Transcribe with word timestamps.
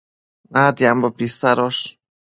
natiambo 0.51 1.07
pisadosh 1.17 1.83